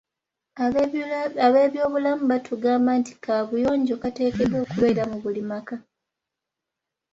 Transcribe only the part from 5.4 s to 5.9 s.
maka.